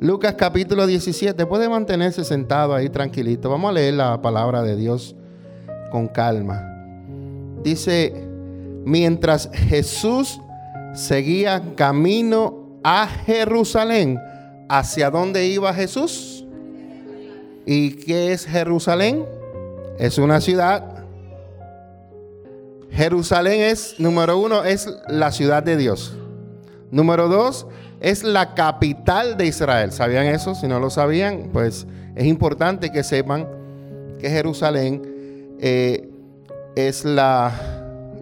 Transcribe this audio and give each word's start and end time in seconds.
Lucas 0.00 0.34
capítulo 0.34 0.86
17. 0.86 1.44
Puede 1.46 1.68
mantenerse 1.68 2.24
sentado 2.24 2.72
ahí 2.72 2.88
tranquilito. 2.88 3.50
Vamos 3.50 3.70
a 3.70 3.72
leer 3.72 3.94
la 3.94 4.22
palabra 4.22 4.62
de 4.62 4.76
Dios 4.76 5.16
con 5.90 6.06
calma. 6.06 6.62
Dice, 7.64 8.14
mientras 8.84 9.50
Jesús 9.52 10.40
seguía 10.94 11.74
camino 11.74 12.78
a 12.84 13.08
Jerusalén, 13.08 14.20
¿hacia 14.68 15.10
dónde 15.10 15.48
iba 15.48 15.74
Jesús? 15.74 16.46
¿Y 17.66 17.96
qué 17.96 18.32
es 18.32 18.46
Jerusalén? 18.46 19.26
Es 19.98 20.18
una 20.18 20.40
ciudad. 20.40 21.06
Jerusalén 22.92 23.62
es, 23.62 23.98
número 23.98 24.38
uno, 24.38 24.62
es 24.62 24.88
la 25.08 25.32
ciudad 25.32 25.64
de 25.64 25.76
Dios. 25.76 26.16
Número 26.92 27.28
dos, 27.28 27.66
es 28.00 28.22
la 28.22 28.54
capital 28.54 29.36
de 29.36 29.46
Israel. 29.46 29.92
¿Sabían 29.92 30.26
eso? 30.26 30.54
Si 30.54 30.68
no 30.68 30.80
lo 30.80 30.90
sabían, 30.90 31.50
pues 31.52 31.86
es 32.14 32.24
importante 32.26 32.90
que 32.90 33.02
sepan 33.02 33.46
que 34.18 34.30
Jerusalén 34.30 35.02
eh, 35.60 36.08
es 36.76 37.04
la, 37.04 37.52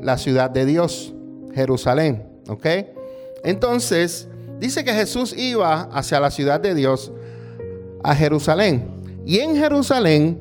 la 0.03 0.19
ciudad 0.19 0.51
de 0.51 0.65
Dios. 0.65 1.13
Jerusalén, 1.55 2.23
¿ok? 2.49 2.67
Entonces, 3.43 4.29
dice 4.61 4.85
que 4.85 4.93
Jesús 4.93 5.35
iba 5.37 5.83
hacia 5.93 6.21
la 6.21 6.31
ciudad 6.31 6.61
de 6.61 6.75
Dios, 6.75 7.13
a 8.03 8.15
Jerusalén. 8.15 8.89
Y 9.25 9.39
en 9.39 9.57
Jerusalén 9.57 10.39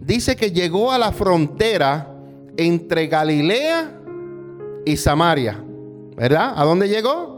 dice 0.00 0.36
que 0.36 0.52
llegó 0.52 0.92
a 0.92 0.98
la 0.98 1.12
frontera 1.12 2.06
entre 2.56 3.06
Galilea 3.06 3.92
y 4.84 4.96
Samaria. 4.96 5.62
¿Verdad? 6.16 6.52
¿A 6.56 6.64
dónde 6.64 6.88
llegó? 6.88 7.37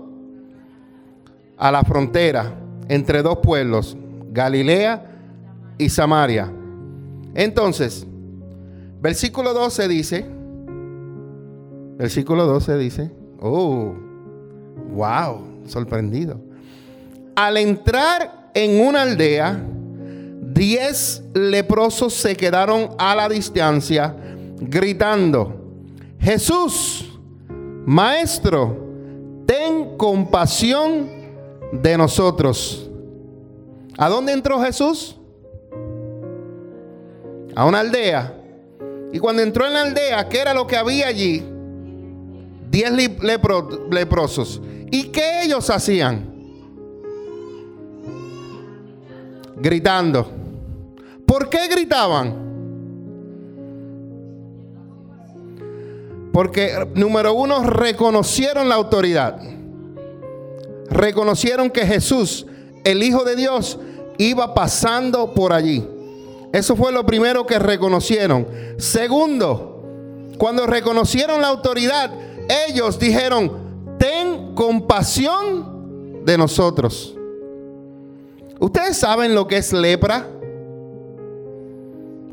A 1.61 1.71
la 1.71 1.85
frontera 1.85 2.55
entre 2.89 3.23
dos 3.23 3.39
pueblos, 3.39 3.97
Galilea 4.33 5.07
y 5.79 5.89
Samaria. 5.89 6.53
Entonces, 7.35 8.07
versículo 9.01 9.55
12 9.55 9.87
dice, 9.87 10.27
versículo 11.97 12.47
12 12.47 12.79
dice, 12.79 13.11
oh, 13.41 13.95
wow, 14.93 15.45
sorprendido. 15.67 16.41
Al 17.37 17.57
entrar 17.59 18.51
en 18.55 18.85
una 18.85 19.03
aldea, 19.03 19.63
diez 20.41 21.23
leprosos 21.33 22.15
se 22.15 22.37
quedaron 22.37 22.89
a 22.99 23.15
la 23.15 23.29
distancia 23.29 24.17
gritando, 24.61 25.55
Jesús, 26.19 27.19
Maestro, 27.87 28.77
ten 29.47 29.97
compasión 29.97 31.20
de 31.73 31.97
nosotros. 31.97 32.91
¿A 33.97 34.09
dónde 34.09 34.33
entró 34.33 34.61
Jesús? 34.61 35.17
A 37.55 37.65
una 37.65 37.81
aldea. 37.81 38.35
Y 39.13 39.19
cuando 39.19 39.43
entró 39.43 39.67
en 39.67 39.73
la 39.73 39.83
aldea, 39.83 40.29
¿qué 40.29 40.41
era 40.41 40.55
lo 40.55 40.67
que 40.67 40.77
había 40.77 41.09
allí? 41.09 41.45
Diez 42.71 42.93
leprosos. 43.91 44.63
¿Y 44.91 45.05
qué 45.09 45.43
ellos 45.43 45.69
hacían? 45.71 46.31
Gritando. 49.57 50.31
¿Por 51.27 51.49
qué 51.49 51.69
gritaban? 51.69 52.49
Porque, 56.33 56.89
número 56.95 57.35
uno, 57.35 57.63
reconocieron 57.65 58.69
la 58.69 58.77
autoridad. 58.77 59.41
Reconocieron 60.91 61.71
que 61.71 61.87
Jesús, 61.87 62.47
el 62.85 63.03
Hijo 63.03 63.25
de 63.25 63.37
Dios, 63.37 63.79
iba 64.19 64.55
pasando 64.55 65.33
por 65.33 65.53
allí. 65.53 65.87
Eso 66.53 66.77
fue 66.77 66.93
lo 66.93 67.07
primero 67.07 67.47
que 67.47 67.59
reconocieron. 67.59 68.47
Segundo, 68.77 69.83
cuando 70.37 70.67
reconocieron 70.67 71.41
la 71.41 71.49
autoridad, 71.49 72.11
ellos 72.69 72.99
dijeron, 72.99 73.97
ten 73.99 74.55
compasión 74.55 76.25
de 76.25 76.37
nosotros. 76.37 77.15
¿Ustedes 78.59 78.97
saben 78.97 79.35
lo 79.35 79.47
que 79.47 79.57
es 79.57 79.73
lepra? 79.73 80.27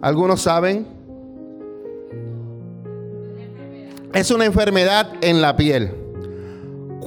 ¿Algunos 0.01 0.41
saben? 0.41 0.97
es 4.13 4.31
una 4.31 4.45
enfermedad 4.45 5.13
en 5.21 5.41
la 5.41 5.55
piel. 5.55 5.91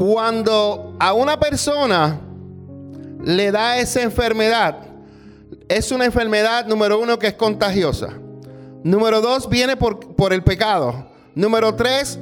Cuando 0.01 0.97
a 0.99 1.13
una 1.13 1.39
persona 1.39 2.19
le 3.23 3.53
da 3.53 3.77
esa 3.77 4.01
enfermedad, 4.01 4.79
es 5.69 5.93
una 5.93 6.07
enfermedad, 6.07 6.65
número 6.65 6.99
uno, 6.99 7.19
que 7.19 7.27
es 7.27 7.35
contagiosa. 7.35 8.09
Número 8.83 9.21
dos, 9.21 9.47
viene 9.47 9.77
por, 9.77 10.17
por 10.17 10.33
el 10.33 10.43
pecado. 10.43 11.07
Número 11.35 11.75
tres, 11.75 12.19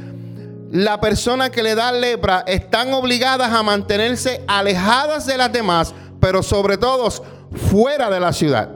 la 0.72 1.00
persona 1.00 1.50
que 1.50 1.62
le 1.62 1.76
da 1.76 1.92
lepra 1.92 2.42
están 2.48 2.92
obligadas 2.92 3.52
a 3.52 3.62
mantenerse 3.62 4.42
alejadas 4.48 5.24
de 5.26 5.36
las 5.36 5.52
demás, 5.52 5.94
pero 6.18 6.42
sobre 6.42 6.78
todo 6.78 7.08
fuera 7.70 8.10
de 8.10 8.18
la 8.18 8.32
ciudad. 8.32 8.70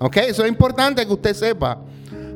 ¿Ok? 0.00 0.18
Eso 0.18 0.44
es 0.44 0.50
importante 0.50 1.06
que 1.06 1.12
usted 1.14 1.32
sepa. 1.32 1.78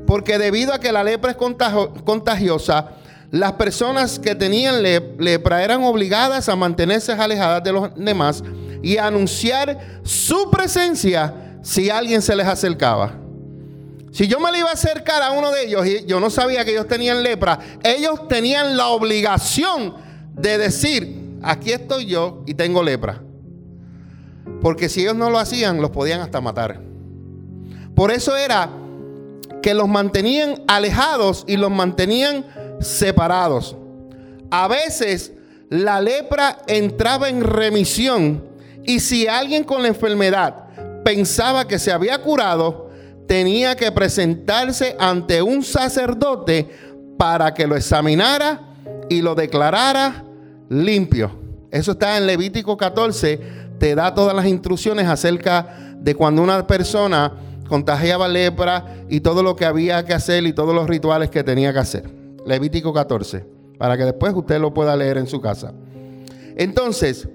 Porque 0.07 0.39
debido 0.39 0.73
a 0.73 0.81
que 0.81 0.91
la 0.91 1.05
lepra 1.05 1.33
es 1.33 1.37
contagiosa, 1.37 2.93
las 3.33 3.53
personas 3.53 4.19
que 4.19 4.35
tenían 4.35 4.83
lepra 4.83 5.65
eran 5.65 5.83
obligadas 5.85 6.51
a 6.51 6.55
mantenerse 6.55 7.13
alejadas 7.13 7.65
de 7.65 7.73
los 7.73 7.95
demás 7.97 8.45
y 8.83 8.99
anunciar 8.99 10.01
su 10.03 10.51
presencia 10.51 11.57
si 11.63 11.89
alguien 11.89 12.21
se 12.21 12.37
les 12.37 12.47
acercaba. 12.47 13.15
Si 14.11 14.29
yo 14.29 14.39
me 14.39 14.53
le 14.53 14.59
iba 14.59 14.69
a 14.69 14.75
acercar 14.75 15.23
a 15.23 15.33
uno 15.33 15.51
de 15.51 15.65
ellos 15.65 15.87
y 15.87 16.05
yo 16.05 16.21
no 16.21 16.29
sabía 16.29 16.63
que 16.67 16.73
ellos 16.73 16.87
tenían 16.87 17.23
lepra, 17.23 17.59
ellos 17.83 18.29
tenían 18.29 18.77
la 18.77 18.89
obligación 18.89 19.95
de 20.35 20.59
decir, 20.59 21.39
aquí 21.43 21.73
estoy 21.73 22.05
yo 22.05 22.43
y 22.47 22.53
tengo 22.53 22.83
lepra. 22.83 23.23
Porque 24.61 24.91
si 24.91 25.01
ellos 25.01 25.17
no 25.17 25.31
lo 25.31 25.39
hacían, 25.39 25.81
los 25.81 25.91
podían 25.91 26.21
hasta 26.21 26.43
matar. 26.43 26.83
Por 27.95 28.11
eso 28.11 28.37
era 28.37 28.69
que 29.63 29.73
los 29.73 29.89
mantenían 29.89 30.63
alejados 30.67 31.45
y 31.47 31.57
los 31.57 31.71
mantenían 31.71 32.45
separados. 32.81 33.77
A 34.51 34.69
veces 34.69 35.33
la 35.69 36.01
lepra 36.01 36.59
entraba 36.67 37.29
en 37.29 37.43
remisión 37.43 38.45
y 38.85 39.01
si 39.01 39.27
alguien 39.27 39.65
con 39.65 39.83
la 39.83 39.89
enfermedad 39.89 40.67
pensaba 41.05 41.67
que 41.67 41.79
se 41.79 41.93
había 41.93 42.21
curado, 42.21 42.91
tenía 43.27 43.77
que 43.77 43.91
presentarse 43.91 44.97
ante 44.99 45.41
un 45.41 45.63
sacerdote 45.63 46.69
para 47.17 47.55
que 47.55 47.67
lo 47.67 47.77
examinara 47.77 48.61
y 49.09 49.23
lo 49.23 49.35
declarara 49.35 50.25
limpio. 50.69 51.31
Eso 51.71 51.93
está 51.93 52.19
en 52.19 52.27
Levítico 52.27 52.77
14, 52.77 53.41
te 53.79 53.95
da 53.95 54.15
todas 54.15 54.37
las 54.37 54.47
instrucciones 54.47 55.09
acerca 55.09 55.95
de 55.99 56.15
cuando 56.15 56.43
una 56.43 56.67
persona 56.67 57.33
contagiaba 57.69 58.29
lepra 58.29 59.05
y 59.09 59.21
todo 59.21 59.43
lo 59.43 59.57
que 59.57 59.65
había 59.65 60.05
que 60.05 60.13
hacer 60.13 60.45
y 60.45 60.53
todos 60.53 60.75
los 60.75 60.87
rituales 60.87 61.31
que 61.31 61.43
tenía 61.43 61.73
que 61.73 61.79
hacer. 61.79 62.22
Levítico 62.47 62.93
14, 62.93 63.45
para 63.79 63.97
que 63.97 64.05
después 64.05 64.33
usted 64.35 64.61
lo 64.61 64.73
pueda 64.73 64.97
leer 64.97 65.19
en 65.19 65.27
su 65.27 65.41
casa. 65.41 65.73
Entonces, 66.57 67.29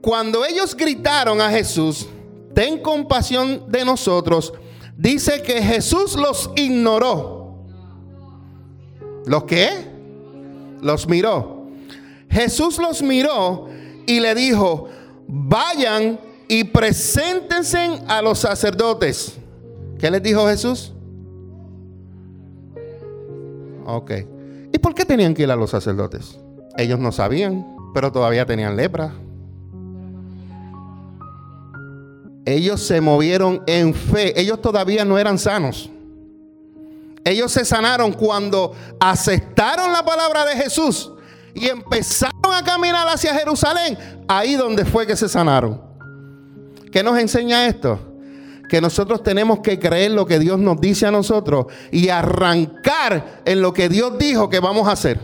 cuando 0.00 0.44
ellos 0.44 0.76
gritaron 0.76 1.40
a 1.40 1.50
Jesús, 1.50 2.06
ten 2.54 2.80
compasión 2.80 3.70
de 3.70 3.84
nosotros, 3.84 4.52
dice 4.96 5.42
que 5.42 5.62
Jesús 5.62 6.16
los 6.16 6.50
ignoró. 6.56 7.64
¿Los 9.26 9.44
qué? 9.44 9.70
Los 10.80 11.08
miró. 11.08 11.68
Jesús 12.28 12.78
los 12.78 13.02
miró 13.02 13.68
y 14.06 14.20
le 14.20 14.34
dijo, 14.34 14.88
vayan 15.26 16.20
y 16.48 16.64
preséntense 16.64 18.02
a 18.06 18.20
los 18.20 18.40
sacerdotes. 18.40 19.38
¿Qué 19.98 20.10
les 20.10 20.22
dijo 20.22 20.46
Jesús? 20.46 20.92
Ok. 23.84 24.12
¿Y 24.72 24.78
por 24.78 24.94
qué 24.94 25.04
tenían 25.04 25.34
que 25.34 25.42
ir 25.42 25.50
a 25.50 25.56
los 25.56 25.70
sacerdotes? 25.70 26.38
Ellos 26.76 26.98
no 26.98 27.12
sabían, 27.12 27.66
pero 27.92 28.10
todavía 28.10 28.46
tenían 28.46 28.76
lepra. 28.76 29.12
Ellos 32.44 32.82
se 32.82 33.00
movieron 33.00 33.62
en 33.66 33.94
fe. 33.94 34.38
Ellos 34.38 34.60
todavía 34.60 35.04
no 35.04 35.18
eran 35.18 35.38
sanos. 35.38 35.90
Ellos 37.24 37.52
se 37.52 37.64
sanaron 37.64 38.12
cuando 38.12 38.74
aceptaron 39.00 39.92
la 39.92 40.04
palabra 40.04 40.44
de 40.44 40.56
Jesús 40.56 41.10
y 41.54 41.68
empezaron 41.68 42.52
a 42.52 42.62
caminar 42.62 43.08
hacia 43.08 43.34
Jerusalén. 43.34 43.96
Ahí 44.28 44.56
donde 44.56 44.84
fue 44.84 45.06
que 45.06 45.16
se 45.16 45.28
sanaron. 45.28 45.80
¿Qué 46.92 47.02
nos 47.02 47.18
enseña 47.18 47.66
esto? 47.66 47.98
Que 48.68 48.80
nosotros 48.80 49.22
tenemos 49.22 49.60
que 49.60 49.78
creer 49.78 50.12
lo 50.12 50.26
que 50.26 50.38
Dios 50.38 50.58
nos 50.58 50.80
dice 50.80 51.06
a 51.06 51.10
nosotros 51.10 51.66
y 51.90 52.08
arrancar 52.08 53.42
en 53.44 53.60
lo 53.60 53.72
que 53.72 53.88
Dios 53.88 54.18
dijo 54.18 54.48
que 54.48 54.60
vamos 54.60 54.88
a 54.88 54.92
hacer. 54.92 55.20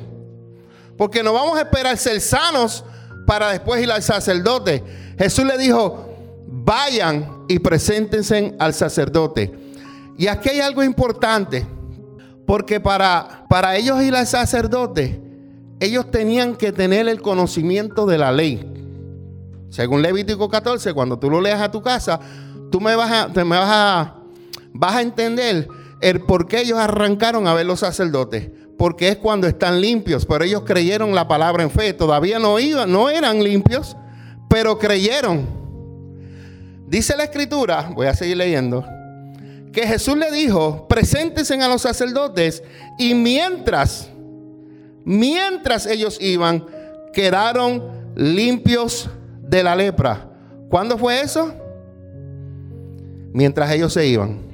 Porque 0.96 1.22
no 1.22 1.32
vamos 1.32 1.58
a 1.58 1.62
esperar 1.62 1.96
ser 1.96 2.20
sanos 2.20 2.84
para 3.26 3.50
después 3.50 3.82
ir 3.82 3.90
al 3.90 4.02
sacerdote. 4.02 4.84
Jesús 5.19 5.44
le 5.44 5.56
dijo, 5.56 6.10
vayan 6.46 7.44
y 7.48 7.58
preséntense 7.58 8.54
al 8.58 8.75
sacerdote. 8.75 9.52
Y 10.19 10.26
aquí 10.26 10.50
hay 10.50 10.60
algo 10.60 10.82
importante, 10.82 11.66
porque 12.46 12.81
para, 12.81 13.46
para 13.48 13.76
ellos 13.76 14.02
ir 14.02 14.14
al 14.14 14.26
sacerdote, 14.26 15.20
ellos 15.81 16.10
tenían 16.10 16.56
que 16.56 16.72
tener 16.72 17.08
el 17.08 17.22
conocimiento 17.22 18.04
de 18.04 18.19
la 18.19 18.31
ley. 18.31 18.66
Según 19.70 20.02
Levítico 20.02 20.48
14, 20.48 20.92
cuando 20.92 21.19
tú 21.19 21.31
lo 21.31 21.40
leas 21.40 21.62
a 21.62 21.70
tu 21.70 21.81
casa, 21.81 22.20
tú 22.70 22.81
me 22.81 22.94
vas 22.96 23.11
a, 23.11 23.28
me 23.28 23.56
vas 23.56 23.69
a, 23.70 24.17
vas 24.72 24.96
a 24.96 25.02
entender 25.02 25.69
el 26.00 26.20
por 26.22 26.46
qué 26.49 26.61
ellos 26.61 26.78
arrancaron 26.78 27.46
a 27.46 27.55
ver 27.55 27.67
los 27.67 27.81
sacerdotes. 27.81 28.49
Porque 28.78 29.08
es 29.08 29.17
cuando 29.17 29.46
están 29.46 29.81
limpios, 29.81 30.25
pero 30.25 30.43
ellos 30.43 30.62
creyeron 30.64 31.14
la 31.14 31.28
palabra 31.28 31.62
en 31.62 31.70
fe. 31.70 31.93
Todavía 31.93 32.38
no 32.38 32.58
iban, 32.58 32.90
no 32.90 33.11
eran 33.11 33.44
limpios, 33.44 33.94
pero 34.49 34.78
creyeron. 34.78 35.46
Dice 36.87 37.17
la 37.17 37.25
escritura, 37.25 37.90
voy 37.94 38.06
a 38.06 38.14
seguir 38.14 38.38
leyendo, 38.38 38.84
que 39.73 39.87
Jesús 39.87 40.16
le 40.16 40.32
dijo, 40.32 40.88
preséntense 40.88 41.55
a 41.55 41.69
los 41.69 41.82
sacerdotes 41.82 42.64
y 42.99 43.14
mientras, 43.14 44.11
mientras 45.05 45.87
ellos 45.87 46.19
iban, 46.20 46.66
quedaron 47.12 48.12
limpios 48.16 49.08
de 49.43 49.62
la 49.62 49.76
lepra. 49.76 50.31
¿Cuándo 50.69 50.99
fue 50.99 51.20
eso? 51.20 51.55
Mientras 53.32 53.71
ellos 53.73 53.93
se 53.93 54.06
iban. 54.06 54.50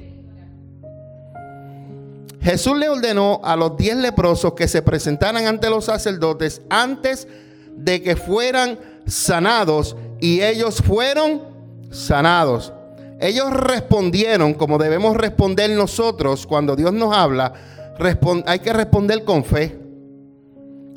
Jesús 2.41 2.77
le 2.77 2.87
ordenó 2.87 3.41
a 3.43 3.55
los 3.55 3.75
diez 3.75 3.97
leprosos 3.97 4.53
que 4.53 4.67
se 4.67 4.81
presentaran 4.81 5.45
ante 5.47 5.69
los 5.69 5.85
sacerdotes 5.85 6.61
antes 6.69 7.27
de 7.75 8.01
que 8.01 8.15
fueran 8.15 8.79
sanados 9.05 9.97
y 10.21 10.41
ellos 10.41 10.81
fueron 10.81 11.41
sanados. 11.91 12.71
Ellos 13.19 13.51
respondieron 13.51 14.53
como 14.53 14.77
debemos 14.77 15.17
responder 15.17 15.71
nosotros 15.71 16.45
cuando 16.47 16.75
Dios 16.75 16.93
nos 16.93 17.15
habla. 17.15 17.53
hay 18.45 18.59
que 18.59 18.73
responder 18.73 19.23
con 19.23 19.43
fe. 19.43 19.86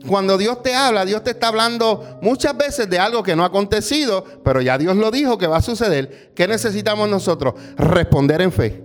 Cuando 0.07 0.39
Dios 0.39 0.63
te 0.63 0.75
habla, 0.75 1.05
Dios 1.05 1.23
te 1.23 1.31
está 1.31 1.49
hablando 1.49 2.19
muchas 2.23 2.57
veces 2.57 2.89
de 2.89 2.99
algo 2.99 3.23
que 3.23 3.37
no 3.37 3.43
ha 3.43 3.47
acontecido, 3.47 4.25
pero 4.43 4.61
ya 4.63 4.79
Dios 4.79 4.97
lo 4.97 5.11
dijo 5.11 5.37
que 5.37 5.47
va 5.47 5.59
a 5.59 5.63
suceder. 5.63 6.33
¿Qué 6.35 6.49
necesitamos 6.49 7.09
nosotros? 7.09 7.55
Responder 7.77 8.41
en 8.41 8.53
fe. 8.53 8.83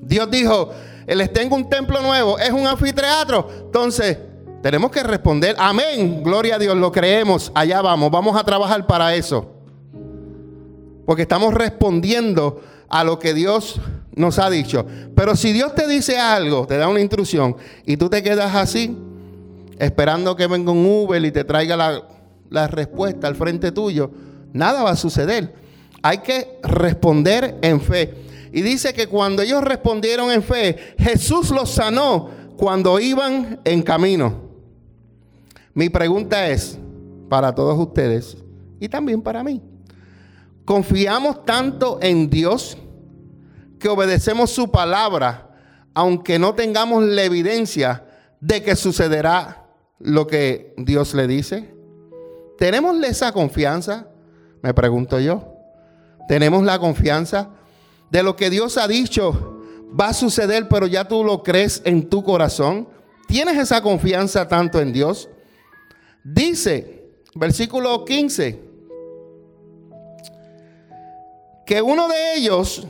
Dios 0.00 0.30
dijo, 0.30 0.70
les 1.06 1.32
tengo 1.32 1.56
un 1.56 1.68
templo 1.68 2.00
nuevo, 2.00 2.38
es 2.38 2.50
un 2.50 2.66
anfiteatro. 2.66 3.48
Entonces, 3.66 4.18
tenemos 4.62 4.90
que 4.90 5.02
responder, 5.02 5.56
amén, 5.58 6.22
gloria 6.22 6.56
a 6.56 6.58
Dios, 6.58 6.76
lo 6.76 6.90
creemos, 6.90 7.52
allá 7.54 7.82
vamos, 7.82 8.10
vamos 8.10 8.38
a 8.38 8.44
trabajar 8.44 8.86
para 8.86 9.14
eso. 9.14 9.50
Porque 11.04 11.22
estamos 11.22 11.52
respondiendo 11.52 12.62
a 12.88 13.04
lo 13.04 13.18
que 13.18 13.34
Dios 13.34 13.78
nos 14.14 14.38
ha 14.38 14.48
dicho. 14.48 14.86
Pero 15.14 15.36
si 15.36 15.52
Dios 15.52 15.74
te 15.74 15.86
dice 15.86 16.18
algo, 16.18 16.66
te 16.66 16.78
da 16.78 16.88
una 16.88 17.00
instrucción 17.00 17.56
y 17.84 17.96
tú 17.96 18.08
te 18.08 18.22
quedas 18.22 18.54
así, 18.54 18.96
esperando 19.80 20.36
que 20.36 20.46
venga 20.46 20.70
un 20.70 20.84
Uber 20.84 21.24
y 21.24 21.32
te 21.32 21.42
traiga 21.42 21.74
la, 21.74 22.02
la 22.50 22.68
respuesta 22.68 23.26
al 23.26 23.34
frente 23.34 23.72
tuyo, 23.72 24.10
nada 24.52 24.82
va 24.82 24.90
a 24.90 24.96
suceder. 24.96 25.54
Hay 26.02 26.18
que 26.18 26.58
responder 26.62 27.58
en 27.62 27.80
fe. 27.80 28.14
Y 28.52 28.60
dice 28.60 28.92
que 28.92 29.06
cuando 29.06 29.40
ellos 29.40 29.64
respondieron 29.64 30.30
en 30.30 30.42
fe, 30.42 30.94
Jesús 30.98 31.50
los 31.50 31.70
sanó 31.70 32.28
cuando 32.58 33.00
iban 33.00 33.60
en 33.64 33.80
camino. 33.82 34.50
Mi 35.72 35.88
pregunta 35.88 36.48
es 36.48 36.78
para 37.30 37.54
todos 37.54 37.78
ustedes 37.78 38.36
y 38.80 38.88
también 38.88 39.22
para 39.22 39.42
mí. 39.42 39.62
Confiamos 40.66 41.46
tanto 41.46 41.98
en 42.02 42.28
Dios 42.28 42.76
que 43.78 43.88
obedecemos 43.88 44.50
su 44.50 44.70
palabra, 44.70 45.48
aunque 45.94 46.38
no 46.38 46.54
tengamos 46.54 47.02
la 47.02 47.24
evidencia 47.24 48.04
de 48.40 48.62
que 48.62 48.76
sucederá 48.76 49.60
lo 50.00 50.26
que 50.26 50.74
Dios 50.76 51.14
le 51.14 51.26
dice. 51.26 51.72
¿Tenemos 52.58 52.96
esa 53.04 53.32
confianza? 53.32 54.08
Me 54.62 54.74
pregunto 54.74 55.20
yo. 55.20 55.54
¿Tenemos 56.28 56.64
la 56.64 56.78
confianza 56.78 57.50
de 58.10 58.22
lo 58.22 58.36
que 58.36 58.50
Dios 58.50 58.76
ha 58.76 58.88
dicho 58.88 59.62
va 59.98 60.08
a 60.08 60.14
suceder, 60.14 60.68
pero 60.68 60.86
ya 60.86 61.06
tú 61.06 61.24
lo 61.24 61.42
crees 61.42 61.82
en 61.84 62.08
tu 62.08 62.22
corazón? 62.22 62.88
¿Tienes 63.28 63.58
esa 63.58 63.82
confianza 63.82 64.48
tanto 64.48 64.80
en 64.80 64.92
Dios? 64.92 65.28
Dice, 66.24 67.04
versículo 67.34 68.04
15 68.04 68.70
que 71.70 71.80
uno 71.80 72.08
de 72.08 72.34
ellos, 72.34 72.84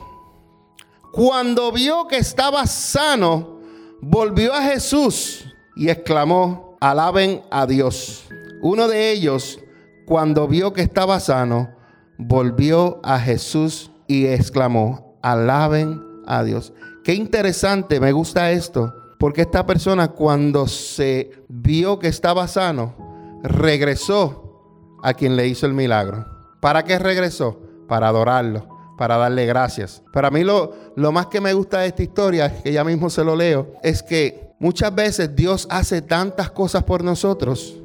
cuando 1.13 1.71
vio 1.71 2.09
que 2.09 2.17
estaba 2.17 2.67
sano, 2.67 3.61
volvió 4.01 4.55
a 4.55 4.63
Jesús 4.63 5.45
y 5.77 5.91
exclamó, 5.91 6.70
alaben 6.81 7.43
a 7.51 7.67
Dios. 7.67 8.27
Uno 8.63 8.89
de 8.89 9.13
ellos, 9.13 9.61
cuando 10.07 10.49
vio 10.49 10.73
que 10.73 10.83
estaba 10.83 11.21
sano, 11.21 11.71
volvió 12.19 13.01
a 13.03 13.19
Jesús 13.21 13.91
y 14.07 14.27
exclamó, 14.27 15.19
alaben 15.23 16.03
a 16.27 16.43
Dios. 16.43 16.73
Qué 17.05 17.15
interesante, 17.15 18.01
me 18.01 18.13
gusta 18.13 18.51
esto, 18.51 18.95
porque 19.19 19.43
esta 19.43 19.67
persona 19.67 20.09
cuando 20.09 20.67
se 20.67 21.31
vio 21.49 21.99
que 21.99 22.09
estaba 22.09 22.49
sano, 22.49 23.41
regresó 23.43 24.99
a 25.03 25.15
quien 25.15 25.37
le 25.37 25.47
hizo 25.47 25.67
el 25.67 25.75
milagro. 25.75 26.27
¿Para 26.61 26.85
qué 26.85 26.99
regresó? 26.99 27.61
Para 27.89 28.09
adorarlo 28.09 28.81
para 29.01 29.17
darle 29.17 29.47
gracias. 29.47 30.03
Para 30.13 30.31
mí 30.31 30.45
lo, 30.45 30.75
lo 30.95 31.11
más 31.11 31.29
que 31.29 31.41
me 31.41 31.55
gusta 31.55 31.79
de 31.79 31.87
esta 31.87 32.03
historia, 32.03 32.61
que 32.63 32.71
ya 32.71 32.85
mismo 32.85 33.09
se 33.09 33.25
lo 33.25 33.35
leo, 33.35 33.73
es 33.83 34.03
que 34.03 34.50
muchas 34.61 34.95
veces 34.95 35.35
Dios 35.35 35.67
hace 35.71 36.03
tantas 36.03 36.53
cosas 36.53 36.85
por 36.85 37.03
nosotros 37.03 37.77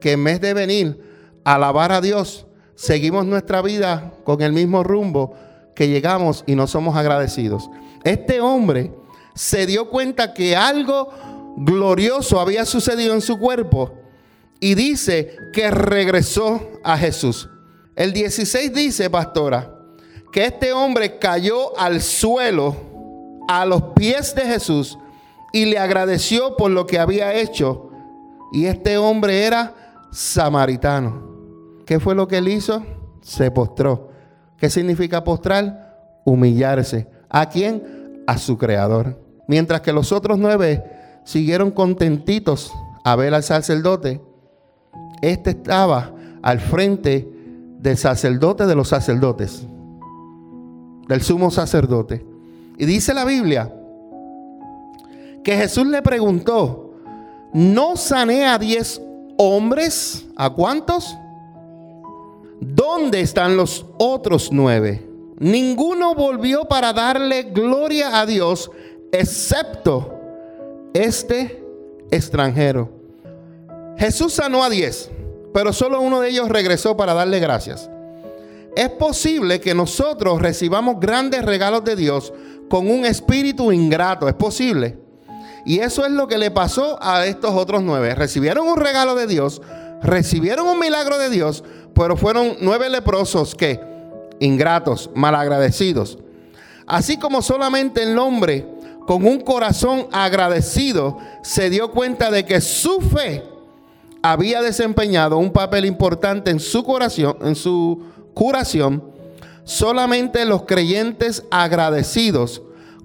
que 0.00 0.12
en 0.12 0.24
vez 0.24 0.40
de 0.42 0.52
venir 0.52 1.00
a 1.44 1.54
alabar 1.54 1.92
a 1.92 2.02
Dios, 2.02 2.46
seguimos 2.74 3.24
nuestra 3.24 3.62
vida 3.62 4.12
con 4.24 4.42
el 4.42 4.52
mismo 4.52 4.84
rumbo 4.84 5.34
que 5.74 5.88
llegamos 5.88 6.44
y 6.46 6.54
no 6.54 6.66
somos 6.66 6.96
agradecidos. 6.96 7.70
Este 8.04 8.40
hombre 8.40 8.92
se 9.34 9.66
dio 9.66 9.88
cuenta 9.88 10.34
que 10.34 10.54
algo 10.54 11.10
glorioso 11.56 12.38
había 12.40 12.64
sucedido 12.64 13.14
en 13.14 13.20
su 13.20 13.38
cuerpo 13.38 13.94
y 14.60 14.74
dice 14.74 15.36
que 15.52 15.70
regresó 15.70 16.68
a 16.84 16.98
Jesús. 16.98 17.48
El 17.94 18.12
16 18.12 18.72
dice, 18.72 19.10
pastora, 19.10 19.74
que 20.32 20.44
este 20.44 20.72
hombre 20.72 21.18
cayó 21.18 21.76
al 21.78 22.00
suelo 22.00 22.76
a 23.48 23.64
los 23.64 23.82
pies 23.94 24.34
de 24.34 24.42
Jesús 24.42 24.98
y 25.52 25.66
le 25.66 25.78
agradeció 25.78 26.56
por 26.56 26.70
lo 26.70 26.86
que 26.86 26.98
había 26.98 27.34
hecho. 27.34 27.90
Y 28.52 28.66
este 28.66 28.98
hombre 28.98 29.44
era 29.44 29.74
samaritano. 30.10 31.26
¿Qué 31.86 32.00
fue 32.00 32.14
lo 32.14 32.28
que 32.28 32.38
él 32.38 32.48
hizo? 32.48 32.84
Se 33.20 33.50
postró. 33.50 34.10
¿Qué 34.56 34.70
significa 34.70 35.24
postrar? 35.24 36.20
Humillarse. 36.24 37.08
¿A 37.28 37.48
quién? 37.48 38.22
A 38.26 38.38
su 38.38 38.58
creador. 38.58 39.20
Mientras 39.46 39.80
que 39.80 39.92
los 39.92 40.12
otros 40.12 40.38
nueve 40.38 40.84
siguieron 41.24 41.70
contentitos 41.70 42.72
a 43.04 43.16
ver 43.16 43.34
al 43.34 43.42
sacerdote, 43.42 44.20
este 45.22 45.50
estaba 45.50 46.12
al 46.42 46.60
frente 46.60 47.28
del 47.78 47.96
sacerdote 47.96 48.66
de 48.66 48.74
los 48.74 48.88
sacerdotes 48.88 49.66
del 51.08 51.22
sumo 51.22 51.50
sacerdote. 51.50 52.24
Y 52.76 52.84
dice 52.84 53.14
la 53.14 53.24
Biblia 53.24 53.74
que 55.48 55.56
Jesús 55.56 55.86
le 55.86 56.02
preguntó, 56.02 56.92
¿no 57.54 57.96
sané 57.96 58.44
a 58.44 58.58
diez 58.58 59.00
hombres? 59.38 60.26
¿A 60.36 60.50
cuántos? 60.50 61.16
¿Dónde 62.60 63.22
están 63.22 63.56
los 63.56 63.86
otros 63.96 64.50
nueve? 64.52 65.08
Ninguno 65.38 66.14
volvió 66.14 66.66
para 66.66 66.92
darle 66.92 67.44
gloria 67.44 68.20
a 68.20 68.26
Dios, 68.26 68.70
excepto 69.10 70.20
este 70.92 71.64
extranjero. 72.10 72.90
Jesús 73.96 74.34
sanó 74.34 74.62
a 74.62 74.68
diez, 74.68 75.10
pero 75.54 75.72
solo 75.72 76.02
uno 76.02 76.20
de 76.20 76.28
ellos 76.28 76.50
regresó 76.50 76.94
para 76.94 77.14
darle 77.14 77.40
gracias. 77.40 77.88
Es 78.76 78.90
posible 78.90 79.62
que 79.62 79.74
nosotros 79.74 80.42
recibamos 80.42 81.00
grandes 81.00 81.42
regalos 81.42 81.84
de 81.84 81.96
Dios 81.96 82.34
con 82.68 82.90
un 82.90 83.06
espíritu 83.06 83.72
ingrato. 83.72 84.28
Es 84.28 84.34
posible. 84.34 85.07
Y 85.64 85.80
eso 85.80 86.04
es 86.04 86.12
lo 86.12 86.28
que 86.28 86.38
le 86.38 86.50
pasó 86.50 86.98
a 87.02 87.26
estos 87.26 87.52
otros 87.54 87.82
nueve. 87.82 88.14
Recibieron 88.14 88.66
un 88.66 88.76
regalo 88.76 89.14
de 89.14 89.26
Dios, 89.26 89.60
recibieron 90.02 90.66
un 90.66 90.78
milagro 90.78 91.18
de 91.18 91.30
Dios, 91.30 91.64
pero 91.94 92.16
fueron 92.16 92.56
nueve 92.60 92.88
leprosos 92.88 93.54
que, 93.54 93.80
ingratos, 94.40 95.10
malagradecidos. 95.14 96.18
Así 96.86 97.18
como 97.18 97.42
solamente 97.42 98.02
el 98.02 98.18
hombre 98.18 98.66
con 99.06 99.26
un 99.26 99.40
corazón 99.40 100.06
agradecido 100.12 101.18
se 101.42 101.70
dio 101.70 101.90
cuenta 101.90 102.30
de 102.30 102.44
que 102.44 102.60
su 102.60 103.00
fe 103.00 103.42
había 104.22 104.62
desempeñado 104.62 105.38
un 105.38 105.52
papel 105.52 105.84
importante 105.84 106.50
en 106.50 106.60
su 106.60 106.82
corazón, 106.84 107.36
en 107.42 107.54
su 107.54 108.02
curación, 108.34 109.02
Solamente 109.68 110.46
los 110.46 110.62
creyentes 110.62 111.44
agradecidos 111.50 112.62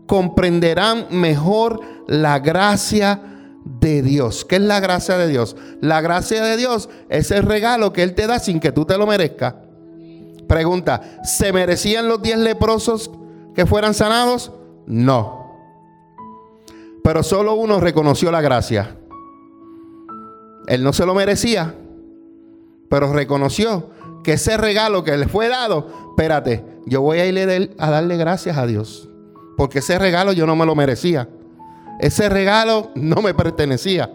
comprenderán 0.08 1.08
mejor 1.12 1.80
la 2.08 2.40
gracia 2.40 3.22
de 3.66 4.02
Dios. 4.02 4.46
¿Qué 4.46 4.58
es 4.58 4.62
la 4.62 4.80
gracia 4.80 5.18
de 5.18 5.28
Dios? 5.28 5.56
La 5.82 6.02
gracia 6.02 6.44
de 6.44 6.58
Dios 6.58 6.90
es 7.10 7.32
el 7.32 7.44
regalo 7.44 7.94
que 7.94 8.04
Él 8.04 8.14
te 8.14 8.28
da 8.28 8.40
sin 8.40 8.60
que 8.60 8.72
tú 8.72 8.86
te 8.86 8.98
lo 8.98 9.08
merezcas. 9.08 9.56
Pregunta, 10.48 11.02
¿se 11.24 11.54
merecían 11.54 12.08
los 12.08 12.22
diez 12.22 12.38
leprosos 12.38 13.10
que 13.56 13.66
fueran 13.66 13.94
sanados? 13.94 14.52
No. 14.86 15.44
Pero 17.04 17.24
solo 17.24 17.54
uno 17.56 17.80
reconoció 17.80 18.32
la 18.32 18.42
gracia. 18.42 18.98
Él 20.68 20.84
no 20.84 20.94
se 20.94 21.06
lo 21.06 21.14
merecía, 21.14 21.76
pero 22.90 23.12
reconoció 23.12 23.90
que 24.24 24.34
ese 24.34 24.56
regalo 24.58 25.04
que 25.04 25.18
le 25.18 25.28
fue 25.28 25.50
dado, 25.50 25.88
espérate, 26.12 26.64
yo 26.86 27.02
voy 27.02 27.20
a 27.20 27.26
ir 27.26 27.76
a 27.78 27.90
darle 27.90 28.18
gracias 28.18 28.58
a 28.58 28.66
Dios. 28.66 29.10
Porque 29.58 29.80
ese 29.80 30.00
regalo 30.00 30.34
yo 30.34 30.46
no 30.46 30.56
me 30.56 30.66
lo 30.66 30.76
merecía. 30.76 31.30
Ese 32.00 32.30
regalo 32.30 32.92
no 32.96 33.22
me 33.22 33.34
pertenecía. 33.34 34.12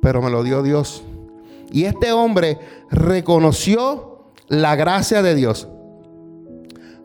Pero 0.00 0.22
me 0.22 0.30
lo 0.30 0.42
dio 0.42 0.62
Dios. 0.62 1.02
Y 1.70 1.84
este 1.84 2.12
hombre 2.12 2.58
reconoció 2.90 4.30
la 4.48 4.76
gracia 4.76 5.22
de 5.22 5.34
Dios. 5.34 5.68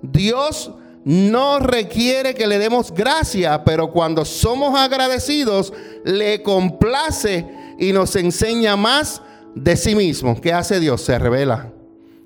Dios 0.01 0.72
no 1.03 1.60
requiere 1.60 2.36
que 2.36 2.48
le 2.48 2.60
demos 2.60 2.91
gracia, 2.91 3.63
pero 3.63 3.91
cuando 3.91 4.24
somos 4.24 4.80
agradecidos, 4.80 5.74
le 6.06 6.44
complace 6.44 7.48
y 7.80 7.91
nos 7.91 8.15
enseña 8.15 8.75
más 8.75 9.22
de 9.56 9.75
sí 9.75 9.96
mismo. 9.96 10.39
¿Qué 10.39 10.53
hace 10.53 10.80
Dios? 10.80 11.01
Se 11.01 11.18
revela. 11.18 11.72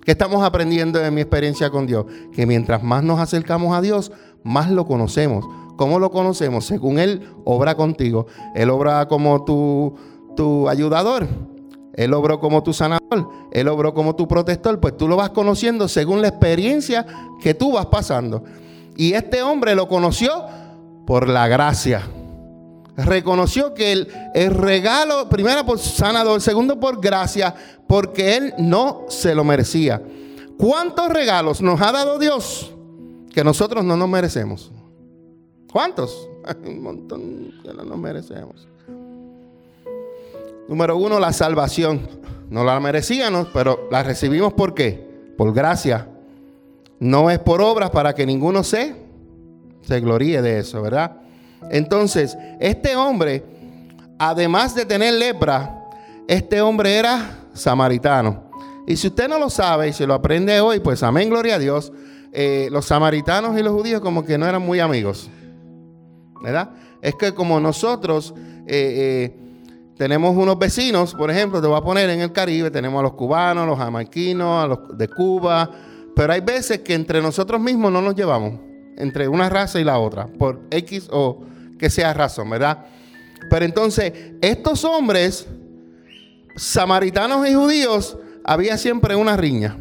¿Qué 0.04 0.12
estamos 0.12 0.44
aprendiendo 0.44 1.00
de 1.00 1.10
mi 1.10 1.22
experiencia 1.22 1.70
con 1.70 1.88
Dios? 1.88 2.06
Que 2.34 2.46
mientras 2.46 2.84
más 2.84 3.04
nos 3.04 3.20
acercamos 3.20 3.75
a 3.75 3.82
Dios, 3.82 4.12
más 4.46 4.70
lo 4.70 4.86
conocemos. 4.86 5.44
¿Cómo 5.75 6.00
lo 6.00 6.12
conocemos? 6.12 6.66
Según 6.66 7.00
Él 7.00 7.28
obra 7.44 7.75
contigo. 7.75 8.28
Él 8.54 8.70
obra 8.70 9.08
como 9.08 9.44
tu, 9.44 9.96
tu 10.38 10.70
ayudador. 10.70 11.28
Él 11.94 12.14
obró 12.14 12.40
como 12.40 12.62
tu 12.62 12.72
sanador. 12.72 13.30
Él 13.52 13.68
obró 13.68 13.94
como 13.94 14.16
tu 14.16 14.28
protector. 14.28 14.80
Pues 14.80 14.96
tú 14.96 15.08
lo 15.08 15.18
vas 15.18 15.32
conociendo 15.32 15.88
según 15.88 16.22
la 16.22 16.28
experiencia 16.28 17.06
que 17.42 17.56
tú 17.56 17.74
vas 17.74 17.88
pasando. 17.88 18.44
Y 18.96 19.14
este 19.14 19.42
hombre 19.42 19.75
lo 19.75 19.88
conoció 19.88 20.46
por 21.08 21.28
la 21.28 21.48
gracia. 21.48 22.04
Reconoció 22.98 23.74
que 23.74 23.92
el, 23.92 24.08
el 24.36 24.52
regalo, 24.52 25.28
primero 25.28 25.66
por 25.66 25.80
sanador, 25.80 26.40
segundo 26.40 26.80
por 26.80 27.02
gracia, 27.02 27.54
porque 27.88 28.38
él 28.38 28.54
no 28.60 29.06
se 29.10 29.34
lo 29.34 29.44
merecía. 29.44 30.02
¿Cuántos 30.58 31.10
regalos 31.10 31.62
nos 31.62 31.82
ha 31.82 31.92
dado 31.92 32.20
Dios 32.20 32.75
que 33.36 33.44
nosotros 33.44 33.84
no 33.84 33.98
nos 33.98 34.08
merecemos? 34.08 34.72
¿Cuántos? 35.70 36.30
Un 36.65 36.82
montón 36.82 37.54
que 37.62 37.74
no 37.74 37.84
nos 37.84 37.98
merecemos. 37.98 38.65
Número 40.70 40.96
uno, 40.96 41.20
la 41.20 41.34
salvación. 41.34 42.08
No 42.50 42.63
la 42.63 42.80
merecíamos, 42.80 43.50
pero 43.54 43.89
la 43.92 44.04
recibimos 44.04 44.54
por 44.54 44.74
qué? 44.74 45.34
Por 45.38 45.54
gracia. 45.54 46.08
No 47.00 47.30
es 47.30 47.39
por 47.39 47.62
obras 47.62 47.89
para 47.89 48.15
que 48.15 48.25
ninguno 48.25 48.63
se, 48.63 48.96
se 49.82 50.00
gloríe 50.00 50.42
de 50.42 50.60
eso, 50.60 50.82
¿verdad? 50.82 51.18
Entonces, 51.70 52.38
este 52.62 52.96
hombre, 52.96 53.44
además 54.18 54.75
de 54.75 54.86
tener 54.86 55.13
lepra, 55.13 55.84
este 56.30 56.62
hombre 56.62 56.96
era 56.96 57.48
samaritano. 57.54 58.50
Y 58.88 58.96
si 58.96 59.08
usted 59.08 59.27
no 59.27 59.39
lo 59.39 59.50
sabe 59.50 59.89
y 59.89 59.94
se 59.94 60.08
lo 60.08 60.13
aprende 60.13 60.62
hoy, 60.62 60.80
pues 60.80 61.04
amén, 61.04 61.30
gloria 61.30 61.56
a 61.56 61.60
Dios. 61.60 61.92
Eh, 62.38 62.68
los 62.70 62.84
samaritanos 62.84 63.58
y 63.58 63.63
los 63.63 63.72
judíos 63.72 64.01
como 64.01 64.25
que 64.25 64.38
no 64.38 64.46
eran 64.46 64.62
muy 64.62 64.82
amigos. 64.82 65.30
¿Verdad? 66.44 66.70
Es 67.01 67.15
que 67.15 67.34
como 67.34 67.62
nosotros 67.62 68.34
eh, 68.68 68.68
eh, 68.68 69.39
tenemos 69.98 70.36
unos 70.36 70.60
vecinos, 70.60 71.15
por 71.15 71.32
ejemplo, 71.32 71.62
te 71.62 71.68
voy 71.68 71.77
a 71.77 71.82
poner 71.82 72.10
en 72.10 72.20
el 72.20 72.34
Caribe, 72.34 72.70
tenemos 72.70 73.00
a 73.00 73.04
los 73.04 73.13
cubanos, 73.13 73.63
a 73.63 73.68
los 73.68 73.80
jamaiquinos, 73.80 74.65
a 74.65 74.68
los 74.68 74.98
de 74.98 75.08
Cuba, 75.08 75.72
pero 76.13 76.34
hay 76.34 76.42
veces 76.42 76.80
que 76.80 76.94
entre 76.94 77.22
nosotros 77.22 77.62
mismos 77.62 77.89
no 77.89 78.01
nos 78.01 78.15
llevamos, 78.15 78.60
entre 78.98 79.30
una 79.30 79.48
raza 79.48 79.80
y 79.80 79.86
la 79.86 79.98
otra, 79.98 80.27
por 80.27 80.60
X 80.72 81.08
o 81.13 81.42
que 81.80 81.89
sea 81.89 82.13
razón, 82.13 82.50
¿verdad? 82.50 82.86
Pero 83.50 83.63
entonces, 83.63 84.12
estos 84.42 84.84
hombres, 84.84 85.48
samaritanos 86.58 87.48
y 87.48 87.54
judíos, 87.54 88.18
había 88.44 88.77
siempre 88.77 89.15
una 89.15 89.38
riña. 89.38 89.77